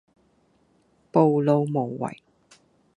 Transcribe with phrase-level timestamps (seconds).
[1.11, 2.17] 暴露無遺